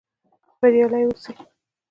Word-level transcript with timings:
بریالي 0.59 1.01
اوسئ؟ 1.07 1.31